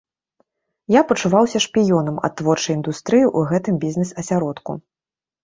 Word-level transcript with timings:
Я 0.95 1.01
пачуваўся 1.11 1.61
шпіёнам 1.65 2.17
ад 2.29 2.33
творчай 2.41 2.73
індустрыі 2.79 3.25
ў 3.37 3.53
гэтым 3.53 3.75
бізнес-асяродку. 3.87 4.71